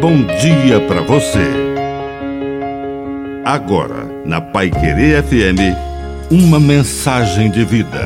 [0.00, 1.44] bom dia para você.
[3.44, 5.76] Agora, na Pai Querer FM,
[6.30, 8.04] uma mensagem de vida.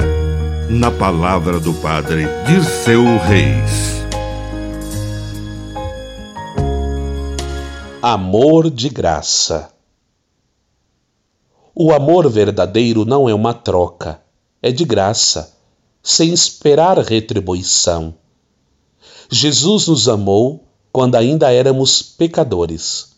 [0.68, 4.02] Na palavra do Padre Dirceu Reis.
[8.02, 9.70] Amor de graça.
[11.72, 14.20] O amor verdadeiro não é uma troca,
[14.60, 15.56] é de graça,
[16.02, 18.14] sem esperar retribuição.
[19.30, 20.63] Jesus nos amou
[20.94, 23.16] quando ainda éramos pecadores,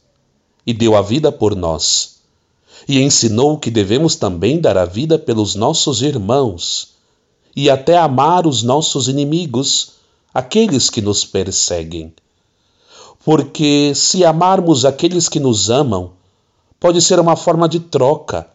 [0.66, 2.20] e deu a vida por nós,
[2.88, 6.94] e ensinou que devemos também dar a vida pelos nossos irmãos,
[7.54, 9.92] e até amar os nossos inimigos,
[10.32, 12.14] aqueles que nos perseguem.
[13.22, 16.12] Porque se amarmos aqueles que nos amam,
[16.80, 18.48] pode ser uma forma de troca,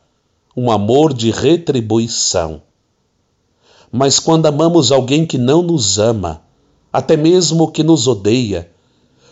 [0.57, 2.59] um amor de retribuição.
[3.91, 6.41] Mas quando amamos alguém que não nos ama,
[6.91, 8.70] até mesmo que nos odeia,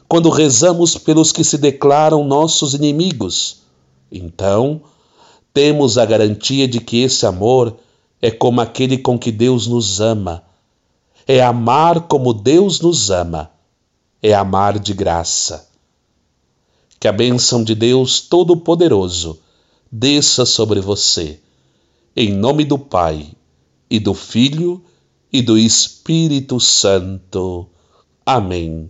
[0.09, 3.61] quando rezamos pelos que se declaram nossos inimigos.
[4.11, 4.81] Então,
[5.53, 7.77] temos a garantia de que esse amor
[8.19, 10.43] é como aquele com que Deus nos ama.
[11.27, 13.51] É amar como Deus nos ama.
[14.21, 15.69] É amar de graça.
[16.99, 19.39] Que a bênção de Deus Todo-Poderoso
[19.91, 21.39] desça sobre você.
[22.16, 23.29] Em nome do Pai,
[23.88, 24.83] e do Filho,
[25.31, 27.67] e do Espírito Santo.
[28.25, 28.89] Amém.